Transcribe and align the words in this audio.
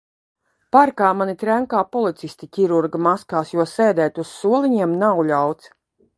Parkā 0.75 1.09
mani 1.19 1.35
trenkā 1.43 1.83
policisti 1.97 2.49
ķirurga 2.57 3.03
maskās, 3.09 3.53
jo 3.59 3.67
sēdēt 3.75 4.19
uz 4.27 4.33
soliņiem 4.41 4.99
nav 5.07 5.25
ļauts. 5.31 5.71